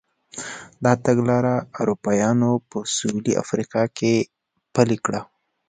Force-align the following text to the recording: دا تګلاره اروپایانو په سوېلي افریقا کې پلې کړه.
دا 0.83 0.93
تګلاره 1.05 1.55
اروپایانو 1.79 2.51
په 2.69 2.77
سوېلي 2.95 3.33
افریقا 3.43 3.83
کې 3.97 4.13
پلې 4.73 4.97
کړه. 5.05 5.19